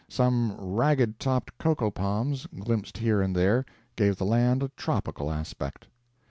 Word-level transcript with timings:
Some 0.09 0.55
ragged 0.57 1.19
topped 1.19 1.55
cocoa 1.59 1.91
palms, 1.91 2.47
glimpsed 2.47 2.97
here 2.97 3.21
and 3.21 3.35
there, 3.35 3.65
gave 3.95 4.15
the 4.17 4.25
land 4.25 4.63
a 4.63 4.69
tropical 4.75 5.29
aspect. 5.31 5.85